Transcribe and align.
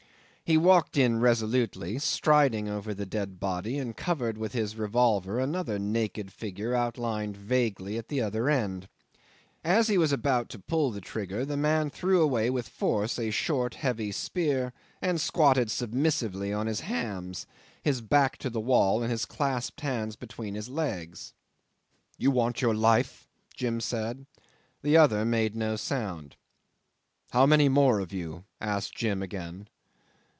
He 0.43 0.57
walked 0.57 0.97
in 0.97 1.21
resolutely, 1.21 1.97
striding 1.99 2.67
over 2.67 2.93
the 2.93 3.05
dead 3.05 3.39
body, 3.39 3.77
and 3.77 3.95
covered 3.95 4.37
with 4.37 4.51
his 4.51 4.75
revolver 4.75 5.39
another 5.39 5.79
naked 5.79 6.29
figure 6.33 6.75
outlined 6.75 7.37
vaguely 7.37 7.97
at 7.97 8.09
the 8.09 8.19
other 8.21 8.49
end. 8.49 8.89
As 9.63 9.87
he 9.87 9.97
was 9.97 10.11
about 10.11 10.49
to 10.49 10.59
pull 10.59 10.91
the 10.91 10.99
trigger, 10.99 11.45
the 11.45 11.55
man 11.55 11.89
threw 11.89 12.21
away 12.21 12.49
with 12.49 12.67
force 12.67 13.17
a 13.17 13.31
short 13.31 13.75
heavy 13.75 14.11
spear, 14.11 14.73
and 15.01 15.21
squatted 15.21 15.71
submissively 15.71 16.51
on 16.51 16.67
his 16.67 16.81
hams, 16.81 17.47
his 17.81 18.01
back 18.01 18.35
to 18.39 18.49
the 18.49 18.59
wall 18.59 19.01
and 19.01 19.09
his 19.09 19.23
clasped 19.23 19.79
hands 19.79 20.17
between 20.17 20.55
his 20.55 20.67
legs. 20.67 21.31
"You 22.17 22.29
want 22.29 22.61
your 22.61 22.75
life?" 22.75 23.25
Jim 23.55 23.79
said. 23.79 24.25
The 24.81 24.97
other 24.97 25.23
made 25.23 25.55
no 25.55 25.77
sound. 25.77 26.35
"How 27.29 27.45
many 27.45 27.69
more 27.69 28.01
of 28.01 28.11
you?" 28.11 28.43
asked 28.59 28.93
Jim 28.95 29.23
again. 29.23 29.69